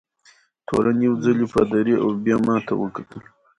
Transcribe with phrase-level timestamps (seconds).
[0.67, 3.21] تورن یو ځلي پادري او بیا ما ته وکتل.